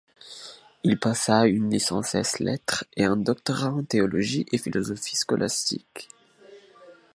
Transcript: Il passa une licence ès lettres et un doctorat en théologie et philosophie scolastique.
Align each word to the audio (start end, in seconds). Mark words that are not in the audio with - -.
Il 0.83 0.97
passa 0.97 1.45
une 1.45 1.69
licence 1.69 2.15
ès 2.15 2.39
lettres 2.39 2.85
et 2.95 3.03
un 3.03 3.15
doctorat 3.17 3.69
en 3.69 3.83
théologie 3.83 4.47
et 4.51 4.57
philosophie 4.57 5.15
scolastique. 5.15 6.09